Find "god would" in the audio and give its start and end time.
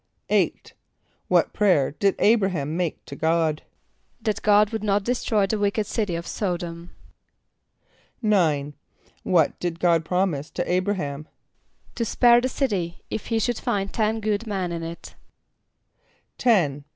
4.41-4.83